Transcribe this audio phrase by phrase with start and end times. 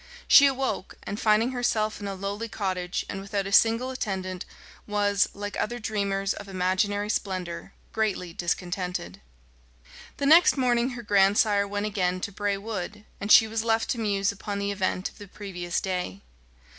[0.27, 4.45] She awoke, and finding herself in a lowly cottage, and without a single attendant,
[4.87, 9.21] was, like other dreamers of imaginary splendour, greatly discontented.
[10.17, 13.99] The next morning her grandsire went again to Bray Wood, and she was left to
[13.99, 16.23] muse upon the event of the previous day.